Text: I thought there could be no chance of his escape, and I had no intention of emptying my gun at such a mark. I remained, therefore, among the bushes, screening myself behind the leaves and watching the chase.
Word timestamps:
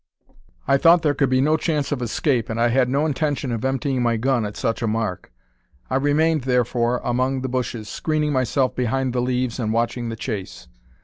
I 0.67 0.77
thought 0.79 1.03
there 1.03 1.13
could 1.13 1.29
be 1.29 1.41
no 1.41 1.57
chance 1.57 1.91
of 1.91 1.99
his 1.99 2.09
escape, 2.09 2.49
and 2.49 2.59
I 2.59 2.69
had 2.69 2.89
no 2.89 3.05
intention 3.05 3.51
of 3.51 3.63
emptying 3.63 4.01
my 4.01 4.17
gun 4.17 4.47
at 4.47 4.57
such 4.57 4.81
a 4.81 4.87
mark. 4.87 5.31
I 5.91 5.95
remained, 5.97 6.41
therefore, 6.45 7.01
among 7.03 7.41
the 7.41 7.49
bushes, 7.49 7.87
screening 7.87 8.33
myself 8.33 8.75
behind 8.75 9.13
the 9.13 9.21
leaves 9.21 9.59
and 9.59 9.71
watching 9.71 10.09
the 10.09 10.15
chase. 10.15 10.67